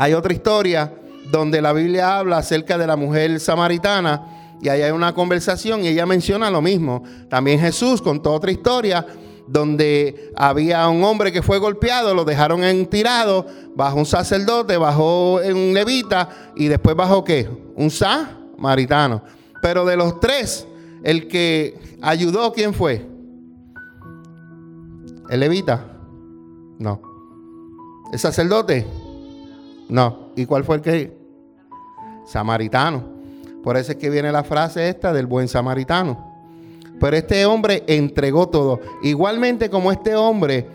Hay 0.00 0.14
otra 0.14 0.32
historia 0.32 0.94
donde 1.30 1.60
la 1.60 1.74
Biblia 1.74 2.16
habla 2.16 2.38
acerca 2.38 2.78
de 2.78 2.86
la 2.86 2.96
mujer 2.96 3.38
samaritana 3.38 4.56
y 4.58 4.70
ahí 4.70 4.80
hay 4.80 4.92
una 4.92 5.12
conversación 5.12 5.84
y 5.84 5.88
ella 5.88 6.06
menciona 6.06 6.50
lo 6.50 6.62
mismo. 6.62 7.02
También 7.28 7.60
Jesús 7.60 8.00
contó 8.00 8.32
otra 8.32 8.50
historia 8.50 9.04
donde 9.46 10.32
había 10.34 10.88
un 10.88 11.04
hombre 11.04 11.30
que 11.30 11.42
fue 11.42 11.58
golpeado, 11.58 12.14
lo 12.14 12.24
dejaron 12.24 12.64
en 12.64 12.86
tirado, 12.86 13.46
bajo 13.76 13.98
un 13.98 14.06
sacerdote, 14.06 14.78
bajó 14.78 15.34
un 15.34 15.74
levita 15.74 16.30
y 16.56 16.68
después 16.68 16.96
bajó 16.96 17.22
qué? 17.22 17.50
Un 17.76 17.90
samaritano. 17.90 19.22
Pero 19.60 19.84
de 19.84 19.98
los 19.98 20.18
tres, 20.18 20.66
el 21.04 21.28
que 21.28 21.78
ayudó, 22.00 22.54
¿quién 22.54 22.72
fue? 22.72 23.06
¿El 25.28 25.40
levita? 25.40 25.84
No. 26.78 27.02
¿El 28.14 28.18
sacerdote? 28.18 28.86
No. 29.90 30.30
¿Y 30.36 30.46
cuál 30.46 30.64
fue 30.64 30.76
el 30.76 30.82
que? 30.82 31.16
Samaritano. 32.26 33.04
Por 33.62 33.76
eso 33.76 33.92
es 33.92 33.98
que 33.98 34.08
viene 34.08 34.32
la 34.32 34.44
frase 34.44 34.88
esta 34.88 35.12
del 35.12 35.26
buen 35.26 35.48
samaritano. 35.48 36.26
Pero 36.98 37.16
este 37.16 37.44
hombre 37.46 37.84
entregó 37.86 38.48
todo. 38.48 38.80
Igualmente 39.02 39.68
como 39.68 39.90
este 39.92 40.14
hombre 40.16 40.66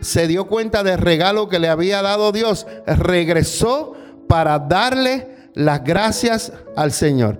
se 0.00 0.26
dio 0.26 0.46
cuenta 0.46 0.82
del 0.82 0.98
regalo 0.98 1.48
que 1.48 1.58
le 1.58 1.68
había 1.68 2.02
dado 2.02 2.32
Dios, 2.32 2.66
regresó 2.86 3.94
para 4.28 4.58
darle 4.58 5.28
las 5.54 5.82
gracias 5.82 6.52
al 6.76 6.92
Señor. 6.92 7.38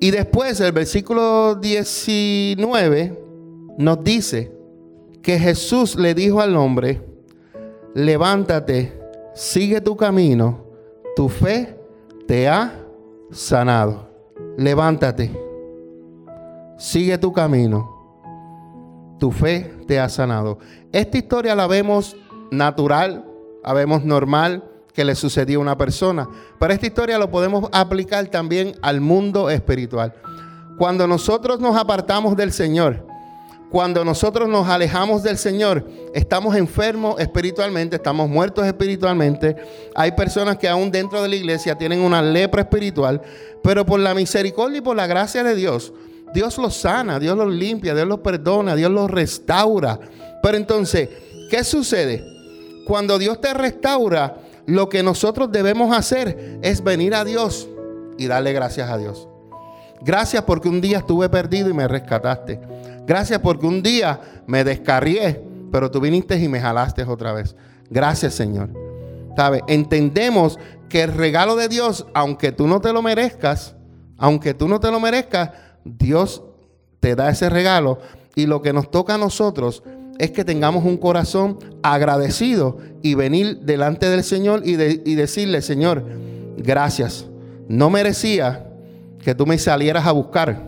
Y 0.00 0.10
después 0.10 0.60
el 0.60 0.72
versículo 0.72 1.54
19 1.54 3.18
nos 3.78 4.04
dice 4.04 4.52
que 5.22 5.38
Jesús 5.38 5.96
le 5.96 6.14
dijo 6.14 6.40
al 6.40 6.56
hombre, 6.56 7.02
levántate, 7.94 8.97
sigue 9.38 9.80
tu 9.80 9.96
camino, 9.96 10.64
tu 11.14 11.28
fe 11.28 11.78
te 12.26 12.48
ha 12.48 12.72
sanado. 13.30 14.08
Levántate 14.56 15.30
sigue 16.76 17.18
tu 17.18 17.32
camino, 17.32 19.16
tu 19.18 19.30
fe 19.30 19.74
te 19.86 20.00
ha 20.00 20.08
sanado. 20.08 20.58
Esta 20.92 21.18
historia 21.18 21.54
la 21.54 21.66
vemos 21.66 22.16
natural, 22.50 23.24
la 23.64 23.72
vemos 23.74 24.04
normal 24.04 24.64
que 24.92 25.04
le 25.04 25.14
sucedió 25.14 25.60
a 25.60 25.62
una 25.62 25.78
persona, 25.78 26.28
pero 26.58 26.72
esta 26.72 26.86
historia 26.86 27.18
lo 27.18 27.30
podemos 27.30 27.68
aplicar 27.72 28.26
también 28.28 28.74
al 28.82 29.00
mundo 29.00 29.50
espiritual. 29.50 30.14
Cuando 30.78 31.06
nosotros 31.06 31.60
nos 31.60 31.76
apartamos 31.76 32.36
del 32.36 32.52
Señor, 32.52 33.07
cuando 33.70 34.04
nosotros 34.04 34.48
nos 34.48 34.66
alejamos 34.68 35.22
del 35.22 35.36
Señor, 35.36 35.86
estamos 36.14 36.56
enfermos 36.56 37.20
espiritualmente, 37.20 37.96
estamos 37.96 38.28
muertos 38.28 38.66
espiritualmente. 38.66 39.56
Hay 39.94 40.12
personas 40.12 40.56
que 40.56 40.68
aún 40.68 40.90
dentro 40.90 41.22
de 41.22 41.28
la 41.28 41.36
iglesia 41.36 41.76
tienen 41.76 42.00
una 42.00 42.22
lepra 42.22 42.62
espiritual, 42.62 43.20
pero 43.62 43.84
por 43.84 44.00
la 44.00 44.14
misericordia 44.14 44.78
y 44.78 44.82
por 44.82 44.96
la 44.96 45.06
gracia 45.06 45.44
de 45.44 45.54
Dios, 45.54 45.92
Dios 46.32 46.56
los 46.56 46.76
sana, 46.76 47.18
Dios 47.18 47.36
los 47.36 47.52
limpia, 47.52 47.94
Dios 47.94 48.06
los 48.06 48.20
perdona, 48.20 48.74
Dios 48.74 48.90
los 48.90 49.10
restaura. 49.10 50.00
Pero 50.42 50.56
entonces, 50.56 51.10
¿qué 51.50 51.62
sucede? 51.62 52.24
Cuando 52.86 53.18
Dios 53.18 53.40
te 53.40 53.52
restaura, 53.52 54.38
lo 54.64 54.88
que 54.88 55.02
nosotros 55.02 55.52
debemos 55.52 55.96
hacer 55.96 56.58
es 56.62 56.82
venir 56.82 57.14
a 57.14 57.24
Dios 57.24 57.68
y 58.16 58.26
darle 58.26 58.52
gracias 58.52 58.90
a 58.90 58.96
Dios. 58.96 59.28
Gracias 60.02 60.42
porque 60.44 60.68
un 60.68 60.80
día 60.80 60.98
estuve 60.98 61.28
perdido 61.28 61.68
y 61.68 61.74
me 61.74 61.88
rescataste. 61.88 62.60
Gracias 63.06 63.40
porque 63.40 63.66
un 63.66 63.82
día 63.82 64.20
me 64.46 64.64
descarrié, 64.64 65.42
pero 65.72 65.90
tú 65.90 66.00
viniste 66.00 66.38
y 66.38 66.48
me 66.48 66.60
jalaste 66.60 67.04
otra 67.04 67.32
vez. 67.32 67.56
Gracias, 67.90 68.34
Señor. 68.34 68.70
¿Sabe? 69.36 69.62
Entendemos 69.68 70.58
que 70.88 71.02
el 71.02 71.14
regalo 71.14 71.56
de 71.56 71.68
Dios, 71.68 72.06
aunque 72.14 72.52
tú 72.52 72.66
no 72.66 72.80
te 72.80 72.92
lo 72.92 73.02
merezcas, 73.02 73.74
aunque 74.16 74.54
tú 74.54 74.68
no 74.68 74.80
te 74.80 74.90
lo 74.90 75.00
merezcas, 75.00 75.50
Dios 75.84 76.42
te 77.00 77.14
da 77.14 77.30
ese 77.30 77.48
regalo 77.48 77.98
y 78.34 78.46
lo 78.46 78.62
que 78.62 78.72
nos 78.72 78.90
toca 78.90 79.14
a 79.14 79.18
nosotros 79.18 79.82
es 80.18 80.32
que 80.32 80.44
tengamos 80.44 80.84
un 80.84 80.96
corazón 80.96 81.58
agradecido 81.82 82.78
y 83.02 83.14
venir 83.14 83.60
delante 83.60 84.08
del 84.08 84.24
Señor 84.24 84.62
y, 84.64 84.74
decirle, 84.74 85.62
Señor, 85.62 86.04
gracias. 86.56 87.26
No 87.68 87.88
merecía 87.90 88.67
que 89.28 89.34
tú 89.34 89.44
me 89.44 89.58
salieras 89.58 90.06
a 90.06 90.12
buscar, 90.12 90.58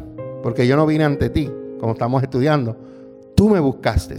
porque 0.43 0.67
yo 0.67 0.77
no 0.77 0.85
vine 0.85 1.05
ante 1.05 1.31
ti, 1.31 1.51
como 1.81 1.95
estamos 1.95 2.23
estudiando. 2.23 2.77
Tú 3.35 3.49
me 3.49 3.59
buscaste 3.59 4.19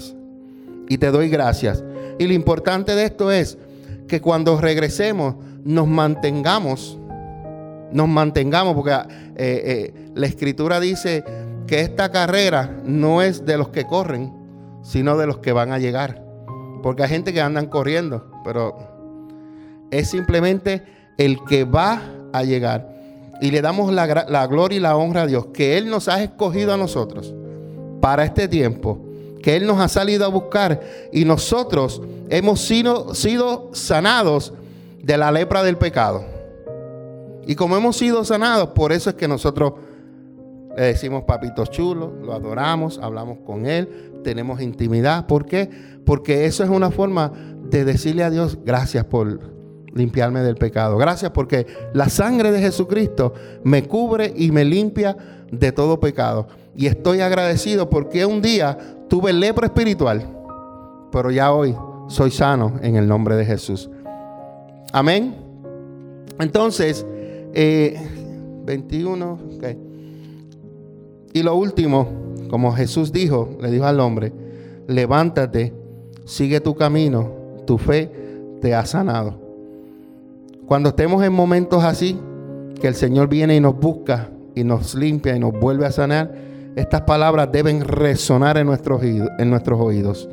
y 0.90 0.98
te 0.98 1.12
doy 1.12 1.30
gracias. 1.30 1.84
Y 2.18 2.26
lo 2.26 2.34
importante 2.34 2.96
de 2.96 3.04
esto 3.04 3.30
es 3.30 3.60
que 4.08 4.20
cuando 4.20 4.60
regresemos, 4.60 5.36
nos 5.64 5.88
mantengamos, 5.88 6.98
nos 7.92 8.08
mantengamos, 8.08 8.74
porque 8.74 8.94
eh, 8.94 9.04
eh, 9.38 10.10
la 10.16 10.26
escritura 10.26 10.80
dice 10.80 11.24
que 11.68 11.82
esta 11.82 12.10
carrera 12.10 12.82
no 12.84 13.22
es 13.22 13.46
de 13.46 13.60
los 13.60 13.70
que 13.70 13.86
corren, 13.86 14.34
sino 14.82 15.20
de 15.20 15.28
los 15.28 15.38
que 15.38 15.52
van 15.52 15.72
a 15.72 15.78
llegar. 15.78 16.26
Porque 16.82 17.04
hay 17.04 17.10
gente 17.10 17.32
que 17.32 17.42
andan 17.42 17.68
corriendo, 17.68 18.32
pero 18.44 18.76
es 19.92 20.10
simplemente 20.10 20.82
el 21.20 21.44
que 21.44 21.64
va 21.64 22.02
a 22.34 22.44
llegar. 22.44 22.91
Y 23.42 23.50
le 23.50 23.62
damos 23.62 23.92
la, 23.92 24.48
gloria 24.48 24.78
y 24.78 24.80
la 24.80 24.96
honra 24.96 25.24
a 25.24 25.28
Dios, 25.28 25.48
que 25.48 25.78
Él 25.78 25.90
nos 25.90 26.08
ha 26.08 26.22
escogido 26.24 26.74
a 26.74 26.78
nosotros 26.78 27.34
para 28.00 28.24
este 28.24 28.48
tiempo, 28.48 29.04
que 29.42 29.56
Él 29.56 29.66
nos 29.66 29.80
ha 29.80 29.88
salido 29.88 30.26
a 30.26 30.30
buscar 30.30 30.80
y 31.12 31.26
nosotros 31.26 32.04
hemos 32.30 32.62
sido, 32.62 33.16
sido 33.16 33.72
sanados 33.74 34.54
de 35.02 35.18
la 35.18 35.32
lepra 35.32 35.64
del 35.64 35.78
pecado. 35.78 36.24
Y 37.48 37.56
como 37.56 37.76
hemos 37.76 37.98
sido 37.98 38.24
sanados, 38.24 38.70
por 38.70 38.92
eso 38.92 39.10
es 39.10 39.16
que 39.16 39.28
nosotros 39.28 39.74
le 40.78 40.84
decimos 40.84 41.24
papitos 41.24 41.72
chulos, 41.72 42.12
lo 42.22 42.34
adoramos, 42.34 43.00
hablamos 43.02 43.40
con 43.44 43.66
Él, 43.66 44.22
tenemos 44.24 44.62
intimidad. 44.62 45.26
¿Por 45.26 45.46
qué? 45.46 45.70
Porque 46.06 46.46
eso 46.46 46.64
es 46.64 46.70
una 46.70 46.92
forma 46.92 47.32
de 47.70 47.86
decirle 47.86 48.24
a 48.24 48.30
Dios, 48.30 48.60
gracias 48.64 49.06
por 49.06 49.40
limpiarme 49.94 50.42
del 50.42 50.56
pecado. 50.56 50.98
Gracias 50.98 51.32
porque 51.32 51.68
la 51.94 52.10
sangre 52.10 52.52
de 52.52 52.60
Jesucristo 52.60 53.34
me 53.64 53.84
cubre 53.88 54.34
y 54.36 54.52
me 54.52 54.66
limpia 54.66 55.16
de 55.52 55.72
todo 55.72 56.00
pecado. 56.00 56.48
Y 56.76 56.88
estoy 56.88 57.22
agradecido 57.22 57.90
porque 57.90 58.26
un 58.26 58.42
día 58.42 58.78
tuve 59.10 59.34
lepra 59.34 59.68
espiritual, 59.68 60.26
pero 61.12 61.32
ya 61.32 61.52
hoy 61.52 61.76
soy 62.08 62.32
sano 62.32 62.80
en 62.82 62.96
el 62.96 63.08
nombre 63.08 63.36
de 63.36 63.46
Jesús. 63.46 63.90
Amén. 64.94 65.36
Entonces, 66.40 67.06
21. 67.54 69.40
Eh, 69.62 69.78
y 71.34 71.44
lo 71.44 71.56
último, 71.56 72.08
como 72.50 72.74
Jesús 72.74 73.12
dijo, 73.12 73.58
le 73.62 73.72
dijo 73.72 73.86
al 73.86 74.00
hombre, 74.00 74.34
levántate, 74.88 75.74
sigue 76.26 76.60
tu 76.60 76.76
camino, 76.76 77.32
tu 77.66 77.78
fe 77.78 78.12
te 78.62 78.76
ha 78.76 78.86
sanado. 78.86 79.41
Cuando 80.72 80.88
estemos 80.88 81.22
en 81.22 81.34
momentos 81.34 81.84
así, 81.84 82.18
que 82.80 82.88
el 82.88 82.96
Señor 82.96 83.28
viene 83.28 83.58
y 83.58 83.60
nos 83.60 83.78
busca 83.78 84.30
y 84.56 84.64
nos 84.64 84.96
limpia 84.96 85.36
y 85.36 85.40
nos 85.42 85.52
vuelve 85.52 85.86
a 85.86 85.92
sanar, 85.92 86.34
estas 86.78 87.02
palabras 87.02 87.52
deben 87.52 87.82
resonar 87.82 88.58
en 88.58 88.68
nuestros, 88.68 89.04
en 89.04 89.50
nuestros 89.50 89.82
oídos. 89.82 90.30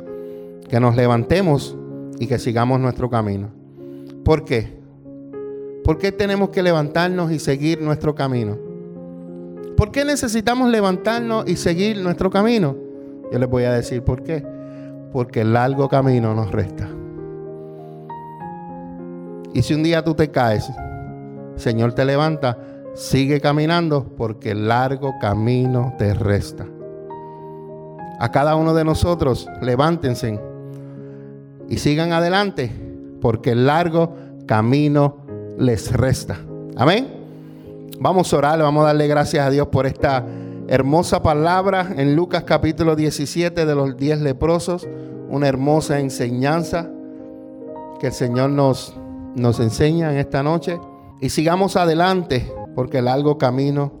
Que 0.69 0.79
nos 0.79 0.95
levantemos 0.95 1.75
y 2.19 2.27
que 2.27 2.39
sigamos 2.39 2.79
nuestro 2.79 3.09
camino. 3.09 3.49
¿Por 4.23 4.45
qué? 4.45 4.79
¿Por 5.83 5.97
qué 5.97 6.13
tenemos 6.13 6.51
que 6.51 6.63
levantarnos 6.63 7.33
y 7.33 7.39
seguir 7.39 7.81
nuestro 7.81 8.15
camino? 8.15 8.57
¿Por 9.75 9.91
qué 9.91 10.05
necesitamos 10.05 10.69
levantarnos 10.71 11.49
y 11.49 11.57
seguir 11.57 12.01
nuestro 12.01 12.29
camino? 12.29 12.77
Yo 13.29 13.39
les 13.39 13.49
voy 13.49 13.65
a 13.65 13.73
decir 13.73 14.03
por 14.03 14.23
qué. 14.23 14.45
Porque 15.11 15.41
el 15.41 15.51
largo 15.51 15.89
camino 15.89 16.33
nos 16.33 16.49
resta. 16.49 16.89
Y 19.53 19.61
si 19.61 19.73
un 19.73 19.83
día 19.83 20.03
tú 20.03 20.13
te 20.13 20.29
caes, 20.29 20.69
Señor 21.55 21.93
te 21.93 22.05
levanta, 22.05 22.57
sigue 22.93 23.41
caminando 23.41 24.15
porque 24.15 24.51
el 24.51 24.67
largo 24.67 25.13
camino 25.19 25.93
te 25.97 26.13
resta. 26.13 26.65
A 28.19 28.31
cada 28.31 28.55
uno 28.55 28.73
de 28.73 28.83
nosotros, 28.83 29.47
levántense 29.61 30.39
y 31.69 31.77
sigan 31.77 32.11
adelante 32.11 32.71
porque 33.21 33.51
el 33.51 33.65
largo 33.65 34.13
camino 34.45 35.17
les 35.57 35.91
resta. 35.91 36.37
Amén. 36.75 37.19
Vamos 37.99 38.33
a 38.33 38.37
orar, 38.37 38.59
vamos 38.59 38.83
a 38.83 38.87
darle 38.87 39.07
gracias 39.07 39.45
a 39.45 39.49
Dios 39.49 39.67
por 39.67 39.85
esta 39.85 40.25
hermosa 40.67 41.21
palabra 41.21 41.93
en 41.97 42.15
Lucas 42.15 42.43
capítulo 42.43 42.95
17 42.95 43.65
de 43.65 43.75
los 43.75 43.97
10 43.97 44.21
leprosos. 44.21 44.87
Una 45.29 45.47
hermosa 45.47 45.99
enseñanza 45.99 46.89
que 47.99 48.07
el 48.07 48.13
Señor 48.13 48.51
nos, 48.51 48.95
nos 49.35 49.59
enseña 49.59 50.11
en 50.11 50.17
esta 50.17 50.43
noche. 50.43 50.79
Y 51.21 51.29
sigamos 51.29 51.75
adelante 51.75 52.51
porque 52.75 52.99
el 52.99 53.05
largo 53.05 53.37
camino 53.37 53.91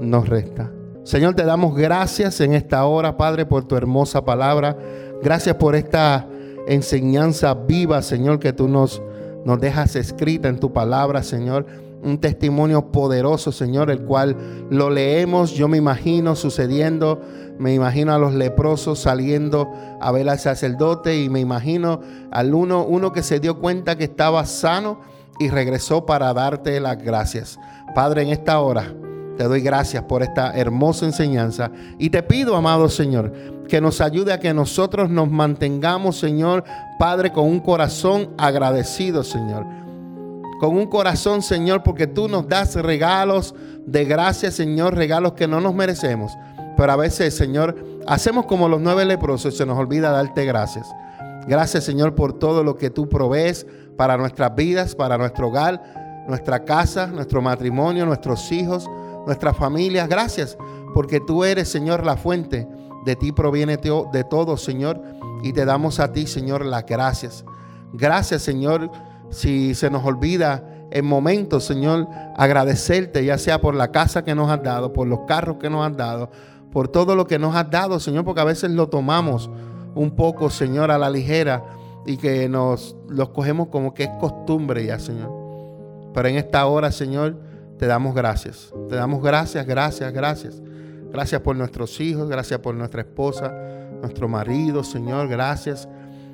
nos 0.00 0.28
resta. 0.28 0.70
Señor, 1.04 1.34
te 1.34 1.44
damos 1.44 1.76
gracias 1.76 2.40
en 2.40 2.54
esta 2.54 2.84
hora, 2.86 3.16
Padre, 3.16 3.44
por 3.44 3.64
tu 3.64 3.76
hermosa 3.76 4.24
palabra. 4.24 4.76
Gracias 5.22 5.56
por 5.56 5.74
esta 5.76 6.26
enseñanza 6.66 7.52
viva, 7.54 8.00
Señor, 8.00 8.38
que 8.38 8.54
tú 8.54 8.68
nos 8.68 9.02
nos 9.44 9.60
dejas 9.60 9.96
escrita 9.96 10.48
en 10.48 10.58
tu 10.58 10.72
palabra, 10.72 11.22
Señor. 11.22 11.66
Un 12.02 12.18
testimonio 12.18 12.92
poderoso, 12.92 13.50
Señor, 13.50 13.90
el 13.90 14.02
cual 14.02 14.36
lo 14.70 14.90
leemos, 14.90 15.52
yo 15.52 15.68
me 15.68 15.78
imagino 15.78 16.36
sucediendo, 16.36 17.20
me 17.58 17.72
imagino 17.72 18.12
a 18.12 18.18
los 18.18 18.34
leprosos 18.34 18.98
saliendo 18.98 19.72
a 20.00 20.12
ver 20.12 20.28
al 20.28 20.38
sacerdote 20.38 21.22
y 21.22 21.30
me 21.30 21.40
imagino 21.40 22.00
al 22.30 22.52
uno, 22.52 22.84
uno 22.84 23.12
que 23.12 23.22
se 23.22 23.40
dio 23.40 23.58
cuenta 23.58 23.96
que 23.96 24.04
estaba 24.04 24.44
sano 24.44 25.00
y 25.38 25.48
regresó 25.48 26.04
para 26.04 26.34
darte 26.34 26.78
las 26.78 27.02
gracias. 27.02 27.58
Padre, 27.94 28.22
en 28.22 28.28
esta 28.28 28.60
hora 28.60 28.92
te 29.36 29.44
doy 29.44 29.60
gracias 29.60 30.04
por 30.04 30.22
esta 30.22 30.56
hermosa 30.56 31.06
enseñanza 31.06 31.70
y 31.98 32.10
te 32.10 32.22
pido, 32.22 32.56
amado 32.56 32.88
Señor, 32.88 33.32
que 33.68 33.80
nos 33.80 34.00
ayude 34.00 34.32
a 34.32 34.40
que 34.40 34.54
nosotros 34.54 35.10
nos 35.10 35.30
mantengamos, 35.30 36.18
Señor, 36.18 36.64
Padre, 36.98 37.32
con 37.32 37.46
un 37.46 37.60
corazón 37.60 38.30
agradecido, 38.38 39.24
Señor. 39.24 39.66
Con 40.60 40.76
un 40.76 40.86
corazón, 40.86 41.42
Señor, 41.42 41.82
porque 41.82 42.06
tú 42.06 42.28
nos 42.28 42.48
das 42.48 42.76
regalos 42.76 43.54
de 43.86 44.04
gracia, 44.04 44.50
Señor, 44.50 44.94
regalos 44.94 45.32
que 45.32 45.48
no 45.48 45.60
nos 45.60 45.74
merecemos. 45.74 46.32
Pero 46.76 46.92
a 46.92 46.96
veces, 46.96 47.36
Señor, 47.36 47.76
hacemos 48.06 48.46
como 48.46 48.68
los 48.68 48.80
nueve 48.80 49.04
leprosos 49.04 49.54
y 49.54 49.56
se 49.56 49.66
nos 49.66 49.78
olvida 49.78 50.10
darte 50.10 50.44
gracias. 50.44 50.86
Gracias, 51.46 51.84
Señor, 51.84 52.14
por 52.14 52.38
todo 52.38 52.62
lo 52.62 52.76
que 52.76 52.90
tú 52.90 53.08
provees 53.08 53.66
para 53.96 54.16
nuestras 54.16 54.54
vidas, 54.54 54.94
para 54.94 55.18
nuestro 55.18 55.48
hogar, 55.48 56.24
nuestra 56.26 56.64
casa, 56.64 57.06
nuestro 57.06 57.42
matrimonio, 57.42 58.06
nuestros 58.06 58.50
hijos, 58.50 58.88
nuestras 59.26 59.56
familias. 59.56 60.08
Gracias, 60.08 60.56
porque 60.92 61.20
tú 61.20 61.44
eres, 61.44 61.68
Señor, 61.68 62.04
la 62.04 62.16
fuente 62.16 62.68
de 63.04 63.16
ti 63.16 63.32
proviene 63.32 63.76
de 63.76 64.24
todo, 64.24 64.56
Señor, 64.56 65.00
y 65.42 65.52
te 65.52 65.64
damos 65.64 66.00
a 66.00 66.12
ti, 66.12 66.26
Señor, 66.26 66.64
las 66.64 66.86
gracias. 66.86 67.44
Gracias, 67.92 68.42
Señor, 68.42 68.90
si 69.30 69.74
se 69.74 69.90
nos 69.90 70.04
olvida 70.04 70.64
en 70.90 71.04
momentos, 71.04 71.64
Señor, 71.64 72.06
agradecerte, 72.36 73.24
ya 73.24 73.36
sea 73.36 73.60
por 73.60 73.74
la 73.74 73.90
casa 73.90 74.24
que 74.24 74.34
nos 74.34 74.50
has 74.50 74.62
dado, 74.62 74.92
por 74.92 75.06
los 75.06 75.20
carros 75.26 75.56
que 75.56 75.68
nos 75.68 75.86
has 75.86 75.96
dado, 75.96 76.30
por 76.70 76.88
todo 76.88 77.14
lo 77.14 77.26
que 77.26 77.38
nos 77.38 77.54
has 77.54 77.70
dado, 77.70 78.00
Señor, 78.00 78.24
porque 78.24 78.40
a 78.40 78.44
veces 78.44 78.70
lo 78.70 78.88
tomamos 78.88 79.50
un 79.94 80.16
poco, 80.16 80.50
Señor, 80.50 80.90
a 80.90 80.98
la 80.98 81.10
ligera 81.10 81.64
y 82.06 82.16
que 82.16 82.48
nos 82.48 82.96
los 83.08 83.30
cogemos 83.30 83.68
como 83.68 83.94
que 83.94 84.04
es 84.04 84.10
costumbre 84.20 84.84
ya, 84.84 84.98
Señor. 84.98 85.30
Pero 86.12 86.28
en 86.28 86.36
esta 86.36 86.66
hora, 86.66 86.92
Señor, 86.92 87.36
te 87.78 87.86
damos 87.86 88.14
gracias. 88.14 88.72
Te 88.88 88.96
damos 88.96 89.22
gracias, 89.22 89.66
gracias, 89.66 90.12
gracias. 90.12 90.62
Gracias 91.12 91.40
por 91.40 91.56
nuestros 91.56 92.00
hijos, 92.00 92.28
gracias 92.28 92.58
por 92.60 92.74
nuestra 92.74 93.02
esposa, 93.02 93.52
nuestro 94.00 94.28
marido, 94.28 94.82
Señor, 94.82 95.28
gracias. 95.28 95.88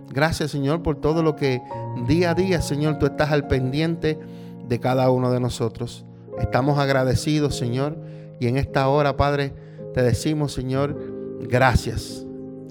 Gracias, 0.08 0.50
Señor, 0.50 0.82
por 0.82 1.00
todo 1.00 1.22
lo 1.22 1.36
que 1.36 1.62
día 2.08 2.30
a 2.30 2.34
día, 2.34 2.60
Señor, 2.62 2.98
tú 2.98 3.06
estás 3.06 3.30
al 3.30 3.46
pendiente 3.46 4.18
de 4.66 4.80
cada 4.80 5.10
uno 5.10 5.30
de 5.30 5.38
nosotros. 5.38 6.04
Estamos 6.40 6.78
agradecidos, 6.78 7.56
Señor, 7.56 7.98
y 8.40 8.46
en 8.46 8.56
esta 8.56 8.88
hora, 8.88 9.16
Padre, 9.16 9.52
te 9.94 10.02
decimos, 10.02 10.52
Señor, 10.52 10.96
gracias. 11.40 12.24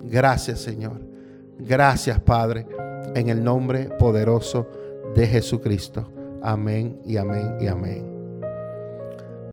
Gracias, 0.04 0.60
Señor. 0.60 1.00
Gracias, 1.60 2.20
Padre, 2.20 2.66
en 3.16 3.30
el 3.30 3.44
nombre 3.44 3.90
poderoso 4.00 4.68
de 5.16 5.28
Jesucristo. 5.28 6.12
Amén 6.42 7.00
y 7.06 7.18
amén 7.18 7.58
y 7.60 7.68
amén. 7.68 8.19